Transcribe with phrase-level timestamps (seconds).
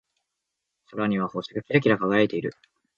[0.89, 2.55] 空には星がキラキラ輝いている。